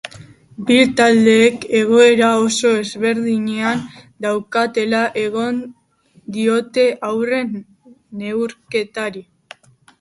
[0.67, 3.85] Bi taldeek egoera oso ezberdinean
[4.27, 5.45] daudela egingo
[6.37, 7.43] diote aurre
[8.23, 9.27] neurketari.